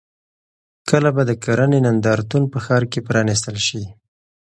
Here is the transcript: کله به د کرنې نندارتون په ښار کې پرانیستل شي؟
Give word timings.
کله 0.89 1.09
به 1.15 1.23
د 1.29 1.31
کرنې 1.43 1.79
نندارتون 1.85 2.43
په 2.51 2.57
ښار 2.65 2.83
کې 2.91 2.99
پرانیستل 3.07 3.57
شي؟ 3.67 3.83